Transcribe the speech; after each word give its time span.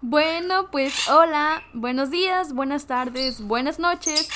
Bueno, 0.00 0.70
pues 0.70 1.08
hola, 1.08 1.64
buenos 1.72 2.12
días, 2.12 2.52
buenas 2.52 2.86
tardes, 2.86 3.40
buenas 3.42 3.80
noches. 3.80 4.28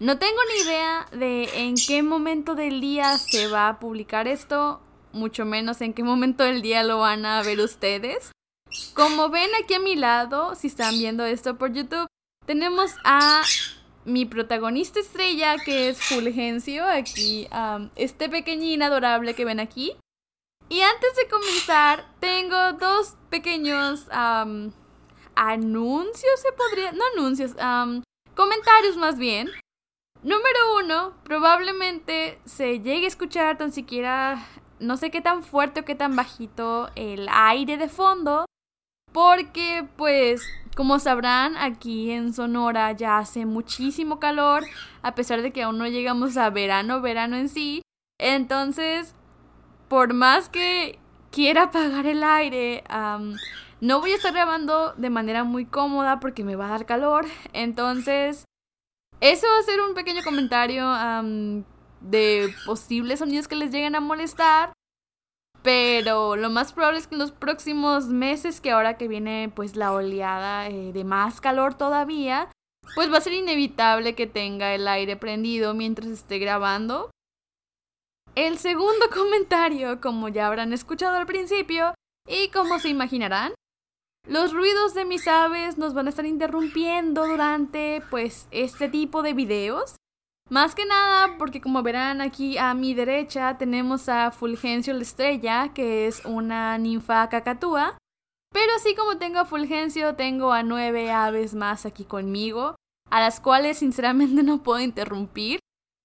No 0.00 0.18
tengo 0.18 0.38
ni 0.50 0.62
idea 0.62 1.06
de 1.12 1.66
en 1.66 1.74
qué 1.74 2.02
momento 2.02 2.54
del 2.54 2.80
día 2.80 3.18
se 3.18 3.48
va 3.48 3.68
a 3.68 3.80
publicar 3.80 4.26
esto, 4.26 4.80
mucho 5.12 5.44
menos 5.44 5.82
en 5.82 5.92
qué 5.92 6.02
momento 6.02 6.42
del 6.44 6.62
día 6.62 6.84
lo 6.84 7.00
van 7.00 7.26
a 7.26 7.42
ver 7.42 7.60
ustedes. 7.60 8.32
Como 8.94 9.28
ven 9.28 9.50
aquí 9.62 9.74
a 9.74 9.78
mi 9.78 9.94
lado, 9.94 10.54
si 10.54 10.68
están 10.68 10.98
viendo 10.98 11.26
esto 11.26 11.58
por 11.58 11.74
YouTube, 11.74 12.06
tenemos 12.46 12.94
a 13.04 13.42
mi 14.06 14.24
protagonista 14.24 15.00
estrella, 15.00 15.56
que 15.66 15.90
es 15.90 16.00
Fulgencio, 16.00 16.86
aquí, 16.86 17.46
este 17.94 18.30
pequeñín 18.30 18.82
adorable 18.82 19.34
que 19.34 19.44
ven 19.44 19.60
aquí. 19.60 19.94
Y 20.68 20.80
antes 20.82 21.16
de 21.16 21.28
comenzar, 21.28 22.04
tengo 22.20 22.74
dos 22.74 23.16
pequeños 23.30 24.06
anuncios, 25.34 26.40
se 26.40 26.52
podría, 26.52 26.92
no 26.92 27.04
anuncios, 27.14 27.52
comentarios 28.34 28.96
más 28.96 29.18
bien. 29.18 29.50
Número 30.22 30.76
uno, 30.78 31.14
probablemente 31.22 32.40
se 32.44 32.80
llegue 32.80 33.04
a 33.04 33.08
escuchar 33.08 33.56
tan 33.56 33.72
siquiera, 33.72 34.44
no 34.80 34.96
sé 34.96 35.10
qué 35.10 35.20
tan 35.20 35.42
fuerte 35.42 35.80
o 35.80 35.84
qué 35.84 35.94
tan 35.94 36.16
bajito 36.16 36.90
el 36.96 37.28
aire 37.30 37.76
de 37.76 37.88
fondo, 37.88 38.44
porque 39.12 39.88
pues 39.96 40.42
como 40.76 40.98
sabrán, 40.98 41.56
aquí 41.56 42.10
en 42.10 42.32
Sonora 42.32 42.92
ya 42.92 43.18
hace 43.18 43.46
muchísimo 43.46 44.20
calor, 44.20 44.64
a 45.02 45.14
pesar 45.14 45.42
de 45.42 45.52
que 45.52 45.62
aún 45.62 45.78
no 45.78 45.88
llegamos 45.88 46.36
a 46.36 46.50
verano, 46.50 47.00
verano 47.00 47.36
en 47.36 47.48
sí. 47.48 47.82
Entonces, 48.20 49.14
por 49.88 50.14
más 50.14 50.48
que 50.48 50.98
quiera 51.30 51.64
apagar 51.64 52.06
el 52.06 52.22
aire, 52.22 52.84
no 53.80 54.00
voy 54.00 54.12
a 54.12 54.16
estar 54.16 54.32
grabando 54.32 54.92
de 54.94 55.10
manera 55.10 55.44
muy 55.44 55.64
cómoda 55.66 56.20
porque 56.20 56.44
me 56.44 56.56
va 56.56 56.66
a 56.66 56.70
dar 56.70 56.86
calor. 56.86 57.26
Entonces, 57.52 58.44
eso 59.20 59.46
va 59.46 59.58
a 59.58 59.62
ser 59.62 59.80
un 59.80 59.94
pequeño 59.94 60.22
comentario 60.22 60.86
de 62.00 62.54
posibles 62.66 63.18
sonidos 63.18 63.48
que 63.48 63.56
les 63.56 63.70
lleguen 63.70 63.94
a 63.94 64.00
molestar. 64.00 64.72
Pero 65.62 66.36
lo 66.36 66.50
más 66.50 66.72
probable 66.72 67.00
es 67.00 67.08
que 67.08 67.16
en 67.16 67.18
los 67.18 67.32
próximos 67.32 68.06
meses, 68.06 68.60
que 68.60 68.70
ahora 68.70 68.96
que 68.96 69.08
viene 69.08 69.50
pues 69.54 69.74
la 69.74 69.92
oleada 69.92 70.68
eh, 70.68 70.92
de 70.92 71.04
más 71.04 71.40
calor 71.40 71.74
todavía, 71.74 72.48
pues 72.94 73.12
va 73.12 73.18
a 73.18 73.20
ser 73.20 73.32
inevitable 73.32 74.14
que 74.14 74.26
tenga 74.26 74.72
el 74.74 74.86
aire 74.86 75.16
prendido 75.16 75.74
mientras 75.74 76.08
esté 76.08 76.38
grabando. 76.38 77.10
El 78.38 78.56
segundo 78.58 79.10
comentario, 79.12 80.00
como 80.00 80.28
ya 80.28 80.46
habrán 80.46 80.72
escuchado 80.72 81.16
al 81.16 81.26
principio, 81.26 81.92
y 82.24 82.50
como 82.50 82.78
se 82.78 82.88
imaginarán, 82.88 83.52
los 84.28 84.52
ruidos 84.52 84.94
de 84.94 85.04
mis 85.04 85.26
aves 85.26 85.76
nos 85.76 85.92
van 85.92 86.06
a 86.06 86.10
estar 86.10 86.24
interrumpiendo 86.24 87.26
durante 87.26 88.00
pues 88.10 88.46
este 88.52 88.88
tipo 88.88 89.22
de 89.22 89.32
videos. 89.32 89.96
Más 90.50 90.76
que 90.76 90.86
nada 90.86 91.36
porque 91.36 91.60
como 91.60 91.82
verán 91.82 92.20
aquí 92.20 92.58
a 92.58 92.74
mi 92.74 92.94
derecha 92.94 93.58
tenemos 93.58 94.08
a 94.08 94.30
Fulgencio 94.30 94.94
la 94.94 95.02
estrella, 95.02 95.72
que 95.74 96.06
es 96.06 96.24
una 96.24 96.78
ninfa 96.78 97.28
cacatúa. 97.28 97.98
Pero 98.52 98.72
así 98.76 98.94
como 98.94 99.18
tengo 99.18 99.40
a 99.40 99.46
Fulgencio, 99.46 100.14
tengo 100.14 100.52
a 100.52 100.62
nueve 100.62 101.10
aves 101.10 101.56
más 101.56 101.86
aquí 101.86 102.04
conmigo, 102.04 102.76
a 103.10 103.18
las 103.18 103.40
cuales 103.40 103.78
sinceramente 103.78 104.42
no 104.44 104.62
puedo 104.62 104.78
interrumpir, 104.78 105.58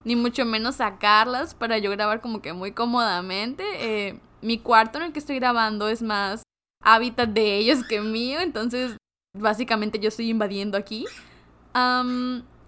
ni 0.04 0.16
mucho 0.16 0.46
menos 0.46 0.76
sacarlas 0.76 1.54
para 1.56 1.78
yo 1.78 1.92
grabar 1.92 2.22
como 2.22 2.42
que 2.42 2.54
muy 2.54 2.72
cómodamente. 2.72 3.64
Eh, 3.78 4.20
mi 4.42 4.58
cuarto 4.58 4.98
en 4.98 5.06
el 5.06 5.14
que 5.14 5.20
estoy 5.20 5.38
grabando 5.38 5.88
es 5.88 6.02
más 6.02 6.44
hábitat 6.84 7.30
de 7.30 7.58
ellos 7.58 7.86
que 7.88 8.02
mío, 8.02 8.40
entonces 8.42 8.98
básicamente 9.38 10.00
yo 10.00 10.10
estoy 10.10 10.30
invadiendo 10.30 10.78
aquí. 10.78 11.06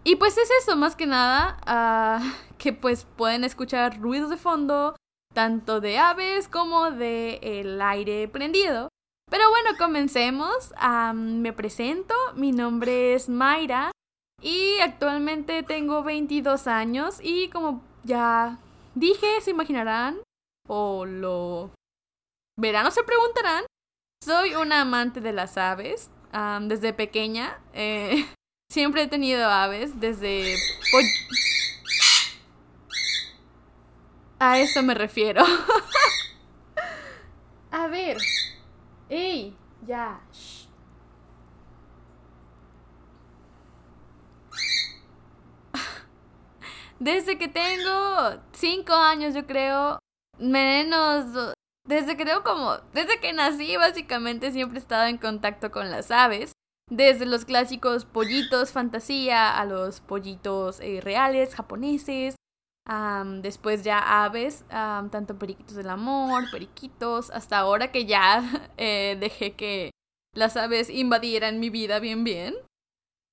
Y 0.04 0.16
pues 0.18 0.38
es 0.38 0.50
eso, 0.62 0.76
más 0.76 0.96
que 0.96 1.08
nada, 1.08 1.58
ah, 1.66 2.22
que 2.58 2.74
pues 2.74 3.06
pueden 3.18 3.44
escuchar 3.44 4.00
ruidos 4.00 4.30
de 4.30 4.38
fondo, 4.38 4.96
tanto 5.34 5.82
de 5.82 5.98
aves 5.98 6.48
como 6.48 6.92
de 6.92 7.40
el 7.42 7.82
aire 7.82 8.28
prendido. 8.28 8.90
Pero 9.30 9.50
bueno, 9.50 9.72
comencemos. 9.78 10.72
me 11.16 11.54
presento, 11.54 12.14
mi 12.36 12.52
nombre 12.52 13.16
es 13.16 13.28
Mayra 13.28 13.92
y 14.42 14.80
actualmente 14.80 15.64
tengo 15.64 16.04
22 16.04 16.68
años 16.68 17.20
y 17.22 17.50
como 17.50 17.84
ya 18.04 18.60
dije, 18.94 19.42
se 19.42 19.52
imaginarán 19.52 20.20
o 20.68 21.06
lo 21.06 21.72
verán 22.60 22.88
o 22.88 22.92
se 22.92 23.04
preguntarán, 23.04 23.66
soy 24.24 24.56
una 24.56 24.82
amante 24.82 25.22
de 25.22 25.34
las 25.34 25.58
aves. 25.58 26.10
desde 26.62 26.94
pequeña 26.94 27.60
eh, 27.74 28.26
Siempre 28.70 29.04
he 29.04 29.08
tenido 29.08 29.50
aves 29.50 30.00
desde... 30.00 30.56
A 34.40 34.60
eso 34.60 34.84
me 34.84 34.94
refiero. 34.94 35.44
A 37.72 37.88
ver. 37.88 38.18
¡Ey! 39.10 39.56
Ya. 39.86 40.20
Desde 47.00 47.38
que 47.38 47.48
tengo 47.48 48.42
cinco 48.54 48.94
años, 48.94 49.34
yo 49.34 49.46
creo, 49.46 50.00
menos, 50.40 51.54
desde 51.86 52.16
que 52.18 52.26
tengo 52.26 52.44
como, 52.44 52.78
desde 52.94 53.20
que 53.20 53.34
nací, 53.34 53.76
básicamente 53.78 54.52
siempre 54.52 54.80
he 54.80 54.82
estado 54.82 55.08
en 55.08 55.18
contacto 55.18 55.72
con 55.72 55.92
las 55.92 56.10
aves. 56.12 56.54
Desde 56.90 57.26
los 57.26 57.46
clásicos 57.46 58.06
pollitos 58.06 58.72
fantasía 58.72 59.58
a 59.58 59.66
los 59.66 60.02
pollitos 60.02 60.80
eh, 60.80 61.02
reales, 61.02 61.56
japoneses. 61.56 62.36
después 63.42 63.84
ya 63.84 64.24
aves, 64.24 64.64
tanto 64.70 65.40
periquitos 65.40 65.76
del 65.76 65.90
amor, 65.90 66.50
periquitos, 66.52 67.32
hasta 67.32 67.58
ahora 67.58 67.92
que 67.92 68.06
ya 68.06 68.70
eh, 68.78 69.18
dejé 69.20 69.56
que 69.56 69.92
las 70.34 70.58
aves 70.58 70.90
invadieran 70.90 71.60
mi 71.60 71.70
vida 71.70 72.00
bien 72.00 72.24
bien. 72.24 72.56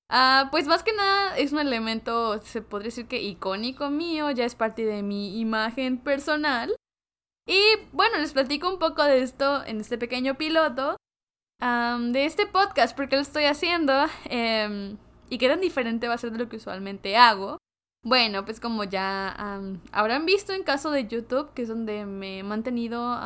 Ah, 0.09 0.49
pues 0.51 0.67
más 0.67 0.83
que 0.83 0.93
nada 0.93 1.37
es 1.37 1.53
un 1.53 1.59
elemento, 1.59 2.41
se 2.41 2.61
podría 2.61 2.87
decir 2.87 3.07
que 3.07 3.21
icónico 3.21 3.89
mío, 3.89 4.29
ya 4.31 4.45
es 4.45 4.55
parte 4.55 4.85
de 4.85 5.01
mi 5.01 5.39
imagen 5.39 5.97
personal. 5.97 6.75
Y 7.47 7.61
bueno, 7.91 8.17
les 8.19 8.33
platico 8.33 8.69
un 8.69 8.79
poco 8.79 9.03
de 9.03 9.21
esto 9.21 9.63
en 9.65 9.81
este 9.81 9.97
pequeño 9.97 10.35
piloto 10.35 10.97
de 11.59 12.25
este 12.25 12.45
podcast, 12.45 12.95
porque 12.95 13.15
lo 13.15 13.21
estoy 13.21 13.45
haciendo 13.45 13.93
em, 14.25 14.97
y 15.29 15.37
qué 15.37 15.47
tan 15.47 15.61
diferente 15.61 16.09
va 16.09 16.15
a 16.15 16.17
ser 16.17 16.31
de 16.31 16.39
lo 16.39 16.49
que 16.49 16.57
usualmente 16.57 17.15
hago. 17.15 17.57
Bueno, 18.05 18.43
pues 18.43 18.59
como 18.59 18.83
ya 18.83 19.29
habrán 19.93 20.25
visto 20.25 20.51
en 20.51 20.63
caso 20.63 20.91
de 20.91 21.07
YouTube, 21.07 21.53
que 21.53 21.61
es 21.61 21.69
donde 21.69 22.05
me 22.05 22.39
he 22.39 22.43
mantenido 22.43 23.17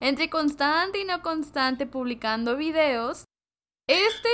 entre 0.00 0.30
constante 0.30 1.00
y 1.00 1.04
no 1.04 1.20
constante 1.20 1.86
publicando 1.86 2.56
videos, 2.56 3.24
este 3.88 4.28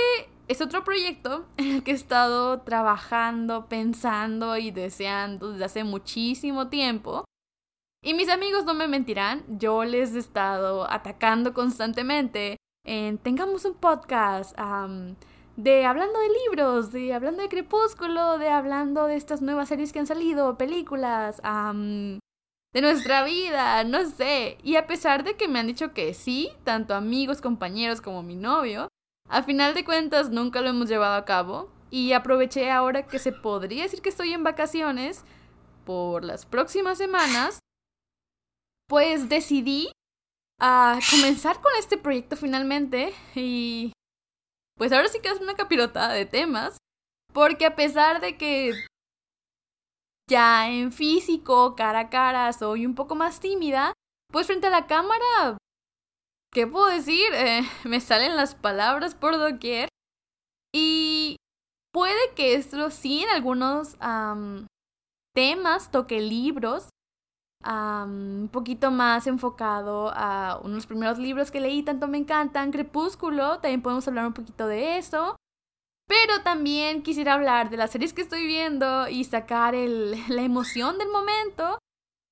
es 0.47 0.61
otro 0.61 0.83
proyecto 0.83 1.45
en 1.57 1.75
el 1.75 1.83
que 1.83 1.91
he 1.91 1.95
estado 1.95 2.61
trabajando, 2.61 3.67
pensando 3.67 4.57
y 4.57 4.71
deseando 4.71 5.51
desde 5.51 5.65
hace 5.65 5.83
muchísimo 5.83 6.69
tiempo. 6.69 7.25
Y 8.03 8.13
mis 8.13 8.29
amigos 8.29 8.65
no 8.65 8.75
me 8.75 8.87
mentirán, 8.87 9.43
yo 9.47 9.83
les 9.83 10.13
he 10.13 10.19
estado 10.19 10.89
atacando 10.89 11.53
constantemente 11.53 12.57
en 12.85 13.17
tengamos 13.17 13.65
un 13.65 13.73
podcast 13.73 14.55
de 15.55 15.85
hablando 15.85 16.19
de 16.19 16.29
libros, 16.45 16.91
de 16.91 17.15
hablando 17.15 17.41
de 17.41 17.49
Crepúsculo, 17.49 18.37
de 18.37 18.49
hablando 18.49 19.07
de 19.07 19.15
estas 19.15 19.41
nuevas 19.41 19.69
series 19.69 19.91
que 19.91 19.99
han 19.99 20.05
salido, 20.05 20.55
películas, 20.55 21.41
de 21.41 22.81
nuestra 22.81 23.23
vida, 23.23 23.83
no 23.85 24.05
sé. 24.05 24.57
Y 24.61 24.75
a 24.75 24.85
pesar 24.85 25.23
de 25.23 25.35
que 25.35 25.47
me 25.47 25.59
han 25.59 25.67
dicho 25.67 25.93
que 25.93 26.13
sí, 26.13 26.51
tanto 26.63 26.93
amigos, 26.93 27.41
compañeros 27.41 28.01
como 28.01 28.21
mi 28.21 28.35
novio, 28.35 28.87
a 29.29 29.43
final 29.43 29.73
de 29.73 29.85
cuentas 29.85 30.29
nunca 30.29 30.61
lo 30.61 30.69
hemos 30.69 30.89
llevado 30.89 31.15
a 31.15 31.25
cabo. 31.25 31.69
Y 31.91 32.13
aproveché 32.13 32.71
ahora 32.71 33.07
que 33.07 33.19
se 33.19 33.31
podría 33.31 33.83
decir 33.83 34.01
que 34.01 34.09
estoy 34.09 34.33
en 34.33 34.43
vacaciones 34.43 35.23
por 35.85 36.23
las 36.23 36.45
próximas 36.45 36.97
semanas 36.97 37.59
pues 38.87 39.29
decidí 39.29 39.91
a 40.59 40.99
comenzar 41.11 41.61
con 41.61 41.71
este 41.77 41.97
proyecto 41.97 42.35
finalmente 42.35 43.13
y 43.35 43.91
pues 44.77 44.91
ahora 44.91 45.07
sí 45.07 45.19
que 45.19 45.29
es 45.29 45.39
una 45.39 45.55
capirotada 45.55 46.13
de 46.13 46.25
temas, 46.25 46.77
porque 47.33 47.65
a 47.65 47.75
pesar 47.75 48.21
de 48.21 48.37
que 48.37 48.73
ya 50.29 50.69
en 50.69 50.91
físico, 50.91 51.75
cara 51.75 51.99
a 51.99 52.09
cara, 52.09 52.51
soy 52.53 52.85
un 52.85 52.95
poco 52.95 53.15
más 53.15 53.39
tímida, 53.39 53.93
pues 54.31 54.47
frente 54.47 54.67
a 54.67 54.71
la 54.71 54.87
cámara, 54.87 55.57
¿qué 56.55 56.65
puedo 56.65 56.87
decir? 56.87 57.33
Eh, 57.33 57.61
me 57.83 57.99
salen 57.99 58.35
las 58.35 58.55
palabras 58.55 59.13
por 59.13 59.37
doquier 59.37 59.89
y 60.73 61.35
puede 61.93 62.33
que 62.33 62.55
esto 62.55 62.89
sí 62.89 63.23
en 63.23 63.29
algunos 63.29 63.95
temas 65.35 65.91
toque 65.91 66.21
libros, 66.21 66.89
un 67.65 68.49
poquito 68.51 68.89
más 68.89 69.27
enfocado 69.27 70.11
a 70.13 70.59
unos 70.63 70.85
primeros 70.87 71.17
libros 71.19 71.51
que 71.51 71.59
leí, 71.59 71.83
tanto 71.83 72.07
me 72.07 72.17
encantan, 72.17 72.71
Crepúsculo, 72.71 73.59
también 73.59 73.81
podemos 73.81 74.07
hablar 74.07 74.27
un 74.27 74.33
poquito 74.33 74.67
de 74.67 74.97
eso. 74.97 75.35
Pero 76.07 76.41
también 76.43 77.01
quisiera 77.01 77.33
hablar 77.33 77.69
de 77.69 77.77
las 77.77 77.91
series 77.91 78.13
que 78.13 78.21
estoy 78.21 78.45
viendo 78.45 79.09
y 79.09 79.23
sacar 79.23 79.73
la 80.29 80.41
emoción 80.41 80.97
del 80.97 81.09
momento. 81.09 81.79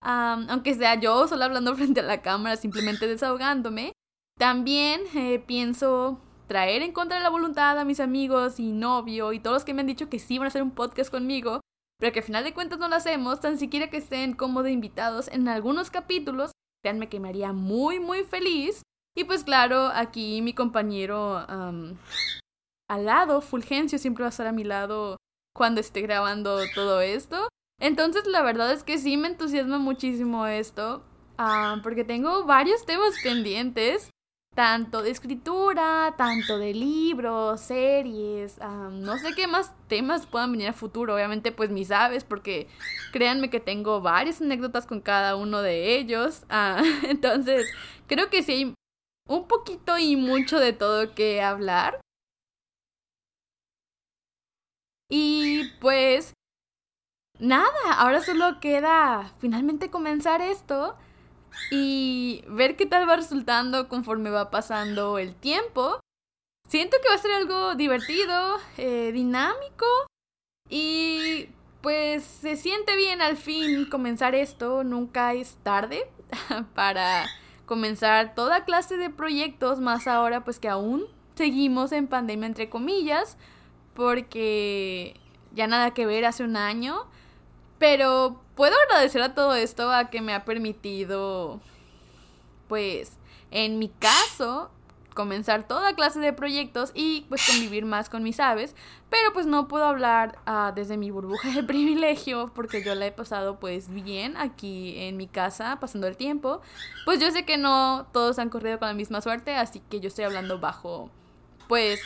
aunque 0.02 0.76
sea 0.76 0.96
yo 0.96 1.28
solo 1.28 1.44
hablando 1.44 1.76
frente 1.78 2.00
a 2.02 2.04
la 2.04 2.22
cámara, 2.22 2.56
simplemente 2.56 3.08
desahogándome. 3.08 3.94
También 4.38 5.02
eh, 5.16 5.40
pienso 5.40 6.20
traer 6.48 6.82
en 6.82 6.92
contra 6.92 7.18
de 7.18 7.24
la 7.24 7.30
voluntad 7.30 7.80
a 7.80 7.86
mis 7.86 8.00
amigos 8.00 8.60
y 8.60 8.72
novio 8.72 9.34
y 9.34 9.40
todos 9.40 9.56
los 9.56 9.66
que 9.66 9.74
me 9.74 9.82
han 9.82 9.88
dicho 9.88 10.10
que 10.10 10.20
sí 10.20 10.38
van 10.38 10.46
a 10.46 10.48
hacer 10.50 10.64
un 10.64 10.72
podcast 10.72 11.10
conmigo, 11.10 11.62
pero 12.00 12.12
que 12.12 12.20
al 12.20 12.26
final 12.26 12.44
de 12.44 12.54
cuentas 12.54 12.80
no 12.80 12.90
lo 12.90 12.96
hacemos, 12.96 13.40
tan 13.40 13.58
siquiera 13.58 13.90
que 13.90 13.98
estén 13.98 14.34
como 14.34 14.64
de 14.64 14.72
invitados 14.72 15.28
en 15.30 15.48
algunos 15.48 15.90
capítulos. 15.90 16.52
Créanme 16.84 17.08
que 17.10 17.20
me 17.20 17.30
haría 17.30 17.54
muy, 17.54 18.00
muy 18.00 18.24
feliz. 18.24 18.82
Y 19.16 19.24
pues 19.24 19.44
claro, 19.44 19.88
aquí 19.94 20.42
mi 20.42 20.54
compañero 20.54 21.38
al 22.90 23.06
lado, 23.06 23.42
Fulgencio, 23.42 23.98
siempre 23.98 24.24
va 24.24 24.28
a 24.28 24.30
estar 24.32 24.48
a 24.48 24.52
mi 24.52 24.64
lado 24.64 25.18
cuando 25.56 25.80
esté 25.80 26.02
grabando 26.02 26.60
todo 26.76 27.00
esto. 27.00 27.48
Entonces 27.80 28.26
la 28.28 28.42
verdad 28.42 28.72
es 28.72 28.84
que 28.84 28.98
sí 28.98 29.18
me 29.18 29.28
entusiasma 29.28 29.78
muchísimo 29.78 30.46
esto, 30.48 31.04
ah, 31.38 31.80
porque 31.84 32.04
tengo 32.04 32.46
varios 32.46 32.86
temas 32.86 33.14
pendientes, 33.24 34.10
tanto 34.54 35.02
de 35.02 35.10
escritura, 35.10 36.14
tanto 36.18 36.60
de 36.60 36.74
libros, 36.74 37.60
series, 37.62 38.60
no 38.60 39.18
sé 39.18 39.34
qué 39.36 39.48
más 39.48 39.74
temas 39.88 40.28
puedan 40.28 40.52
venir 40.52 40.68
a 40.68 40.74
futuro, 40.74 41.16
obviamente 41.16 41.52
pues 41.52 41.70
mis 41.72 41.92
aves, 41.92 42.24
porque 42.24 42.68
créanme 43.12 43.50
que 43.50 43.60
tengo 43.60 44.02
varias 44.02 44.42
anécdotas 44.42 44.86
con 44.86 45.02
cada 45.02 45.36
uno 45.36 45.62
de 45.62 45.98
ellos, 45.98 46.44
ah, 46.50 46.82
entonces 47.04 47.68
creo 48.08 48.30
que 48.30 48.44
sí 48.44 48.52
hay 48.52 48.74
un 49.28 49.48
poquito 49.48 49.98
y 49.98 50.16
mucho 50.16 50.60
de 50.60 50.74
todo 50.74 51.16
que 51.16 51.42
hablar. 51.42 52.00
Y 55.10 55.70
pues 55.80 56.34
nada, 57.40 57.94
ahora 57.98 58.22
solo 58.22 58.60
queda 58.60 59.34
finalmente 59.40 59.90
comenzar 59.90 60.42
esto 60.42 60.98
y 61.72 62.44
ver 62.48 62.76
qué 62.76 62.86
tal 62.86 63.08
va 63.08 63.16
resultando 63.16 63.88
conforme 63.88 64.30
va 64.30 64.52
pasando 64.52 65.18
el 65.18 65.36
tiempo. 65.36 66.00
Siento 66.68 66.98
que 67.02 67.10
va 67.10 67.16
a 67.16 67.20
ser 67.20 67.32
algo 67.32 67.76
divertido, 67.76 68.58
eh, 68.78 69.12
dinámico 69.14 69.86
y 70.70 71.50
pues 71.82 72.24
se 72.24 72.56
siente 72.56 72.96
bien 72.96 73.22
al 73.22 73.38
fin 73.38 73.86
comenzar 73.90 74.36
esto. 74.36 74.84
Nunca 74.84 75.34
es 75.34 75.58
tarde 75.64 76.10
para 76.74 77.26
comenzar 77.66 78.36
toda 78.36 78.66
clase 78.66 78.98
de 78.98 79.10
proyectos, 79.10 79.80
más 79.80 80.08
ahora 80.08 80.44
pues 80.44 80.60
que 80.60 80.70
aún 80.70 81.06
seguimos 81.36 81.92
en 81.92 82.08
pandemia 82.08 82.48
entre 82.48 82.70
comillas 82.70 83.38
porque 83.94 85.20
ya 85.54 85.68
nada 85.68 85.94
que 85.94 86.06
ver 86.06 86.26
hace 86.26 86.44
un 86.44 86.58
año. 86.58 87.06
Pero 87.80 88.42
puedo 88.56 88.76
agradecer 88.88 89.22
a 89.22 89.34
todo 89.34 89.56
esto 89.56 89.92
a 89.92 90.10
que 90.10 90.22
me 90.22 90.34
ha 90.34 90.46
permitido, 90.46 91.60
pues, 92.68 93.18
en 93.52 93.80
mi 93.80 93.90
caso, 93.90 94.72
comenzar 95.14 95.68
toda 95.68 95.96
clase 95.96 96.20
de 96.20 96.34
proyectos 96.34 96.92
y 96.94 97.26
pues 97.30 97.46
convivir 97.48 97.86
más 97.86 98.10
con 98.10 98.24
mis 98.24 98.40
aves. 98.40 98.76
Pero 99.10 99.32
pues 99.34 99.46
no 99.46 99.68
puedo 99.68 99.86
hablar 99.86 100.40
ah, 100.46 100.74
desde 100.76 100.98
mi 100.98 101.12
burbuja 101.12 101.50
de 101.52 101.64
privilegio 101.64 102.52
porque 102.54 102.84
yo 102.84 102.96
la 102.96 103.06
he 103.06 103.12
pasado 103.12 103.60
pues 103.60 103.90
bien 103.90 104.36
aquí 104.38 104.96
en 104.98 105.18
mi 105.18 105.28
casa 105.28 105.78
pasando 105.80 106.08
el 106.08 106.18
tiempo. 106.18 106.62
Pues 107.06 107.20
yo 107.20 107.32
sé 107.32 107.46
que 107.46 107.58
no 107.58 108.08
todos 108.12 108.40
han 108.40 108.50
corrido 108.50 108.80
con 108.80 108.88
la 108.88 108.94
misma 108.94 109.22
suerte, 109.22 109.56
así 109.56 109.82
que 109.90 110.00
yo 110.00 110.08
estoy 110.08 110.26
hablando 110.26 110.60
bajo 110.60 111.10
pues 111.68 112.02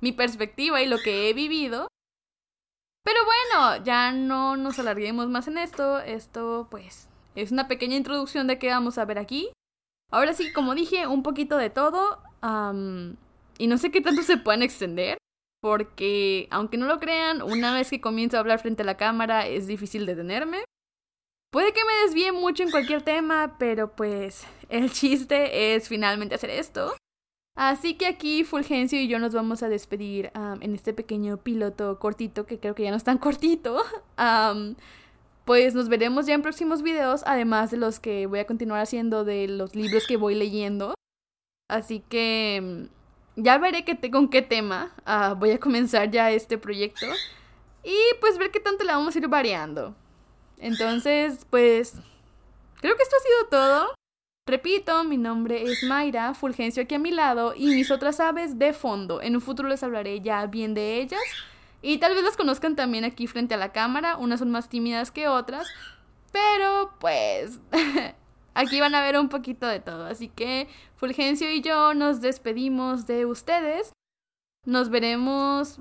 mi 0.00 0.12
perspectiva 0.12 0.82
y 0.82 0.86
lo 0.86 0.98
que 0.98 1.28
he 1.28 1.32
vivido. 1.32 1.88
Pero 3.06 3.20
bueno, 3.24 3.84
ya 3.84 4.10
no 4.10 4.56
nos 4.56 4.80
alarguemos 4.80 5.28
más 5.28 5.46
en 5.46 5.58
esto. 5.58 6.00
Esto 6.00 6.66
pues 6.68 7.08
es 7.36 7.52
una 7.52 7.68
pequeña 7.68 7.94
introducción 7.94 8.48
de 8.48 8.58
qué 8.58 8.70
vamos 8.70 8.98
a 8.98 9.04
ver 9.04 9.20
aquí. 9.20 9.48
Ahora 10.10 10.34
sí, 10.34 10.52
como 10.52 10.74
dije, 10.74 11.06
un 11.06 11.22
poquito 11.22 11.56
de 11.56 11.70
todo. 11.70 12.20
y 13.58 13.66
no 13.68 13.78
sé 13.78 13.92
qué 13.92 14.00
tanto 14.00 14.22
se 14.22 14.38
pueden 14.38 14.64
extender. 14.64 15.18
Porque, 15.62 16.48
aunque 16.50 16.78
no 16.78 16.86
lo 16.86 16.98
crean, 16.98 17.42
una 17.42 17.72
vez 17.72 17.90
que 17.90 18.00
comienzo 18.00 18.38
a 18.38 18.40
hablar 18.40 18.58
frente 18.58 18.82
a 18.82 18.86
la 18.86 18.96
cámara 18.96 19.46
es 19.46 19.68
difícil 19.68 20.04
detenerme. 20.04 20.64
Puede 21.52 21.72
que 21.72 21.84
me 21.84 22.06
desvíe 22.06 22.32
mucho 22.32 22.64
en 22.64 22.72
cualquier 22.72 23.02
tema, 23.02 23.56
pero 23.56 23.94
pues 23.94 24.44
el 24.68 24.90
chiste 24.90 25.76
es 25.76 25.88
finalmente 25.88 26.34
hacer 26.34 26.50
esto. 26.50 26.92
Así 27.56 27.94
que 27.94 28.06
aquí 28.06 28.44
Fulgencio 28.44 29.00
y 29.00 29.08
yo 29.08 29.18
nos 29.18 29.32
vamos 29.32 29.62
a 29.62 29.70
despedir 29.70 30.30
en 30.60 30.74
este 30.74 30.92
pequeño 30.92 31.38
piloto 31.38 31.98
cortito, 31.98 32.44
que 32.44 32.60
creo 32.60 32.74
que 32.74 32.82
ya 32.82 32.90
no 32.90 32.98
es 32.98 33.04
tan 33.04 33.16
cortito. 33.16 33.82
pues 35.46 35.74
nos 35.74 35.88
veremos 35.88 36.26
ya 36.26 36.34
en 36.34 36.42
próximos 36.42 36.82
videos, 36.82 37.22
además 37.24 37.70
de 37.70 37.78
los 37.78 37.98
que 37.98 38.26
voy 38.26 38.40
a 38.40 38.46
continuar 38.46 38.80
haciendo 38.80 39.24
de 39.24 39.48
los 39.48 39.74
libros 39.74 40.06
que 40.06 40.18
voy 40.18 40.34
leyendo. 40.34 40.94
Así 41.68 42.00
que 42.00 42.60
mm, 42.62 43.42
ya 43.42 43.56
veré 43.56 43.86
qué 43.86 44.10
con 44.10 44.28
qué 44.28 44.42
tema 44.42 44.92
ah, 45.06 45.34
voy 45.34 45.52
a 45.52 45.58
comenzar 45.58 46.10
ya 46.10 46.30
este 46.30 46.58
proyecto. 46.58 47.06
Y 47.82 47.96
pues 48.20 48.36
ver 48.36 48.50
qué 48.50 48.60
tanto 48.60 48.84
le 48.84 48.92
vamos 48.92 49.14
a 49.14 49.18
ir 49.18 49.28
variando. 49.28 49.94
Entonces, 50.58 51.46
pues 51.48 51.94
creo 52.80 52.96
que 52.96 53.02
esto 53.02 53.16
ha 53.16 53.22
sido 53.22 53.48
todo. 53.48 53.94
Repito, 54.48 55.02
mi 55.02 55.16
nombre 55.16 55.64
es 55.64 55.82
Mayra, 55.82 56.32
Fulgencio 56.32 56.84
aquí 56.84 56.94
a 56.94 57.00
mi 57.00 57.10
lado 57.10 57.52
y 57.56 57.66
mis 57.66 57.90
otras 57.90 58.20
aves 58.20 58.60
de 58.60 58.72
fondo. 58.72 59.20
En 59.20 59.34
un 59.34 59.40
futuro 59.40 59.68
les 59.68 59.82
hablaré 59.82 60.20
ya 60.20 60.46
bien 60.46 60.72
de 60.72 61.00
ellas 61.00 61.20
y 61.82 61.98
tal 61.98 62.14
vez 62.14 62.22
las 62.22 62.36
conozcan 62.36 62.76
también 62.76 63.04
aquí 63.04 63.26
frente 63.26 63.54
a 63.54 63.58
la 63.58 63.72
cámara. 63.72 64.16
Unas 64.16 64.38
son 64.38 64.52
más 64.52 64.68
tímidas 64.68 65.10
que 65.10 65.26
otras, 65.26 65.66
pero 66.30 66.94
pues 67.00 67.58
aquí 68.54 68.78
van 68.78 68.94
a 68.94 69.02
ver 69.02 69.18
un 69.18 69.28
poquito 69.28 69.66
de 69.66 69.80
todo. 69.80 70.06
Así 70.06 70.28
que 70.28 70.68
Fulgencio 70.94 71.50
y 71.50 71.60
yo 71.60 71.92
nos 71.94 72.20
despedimos 72.20 73.08
de 73.08 73.26
ustedes. 73.26 73.92
Nos 74.64 74.90
veremos 74.90 75.80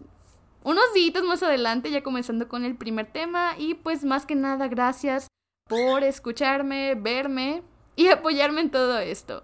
unos 0.64 0.92
días 0.96 1.24
más 1.24 1.44
adelante, 1.44 1.92
ya 1.92 2.02
comenzando 2.02 2.48
con 2.48 2.66
el 2.66 2.76
primer 2.76 3.12
tema. 3.12 3.54
Y 3.60 3.76
pues 3.76 4.04
más 4.04 4.26
que 4.26 4.34
nada, 4.34 4.68
gracias 4.70 5.28
por 5.70 6.04
escucharme, 6.04 6.96
verme 6.96 7.62
y 7.96 8.08
apoyarme 8.10 8.62
en 8.62 8.72
todo 8.72 9.00
esto. 9.00 9.44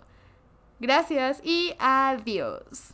Gracias 0.80 1.42
y 1.44 1.75
adiós. 1.80 2.94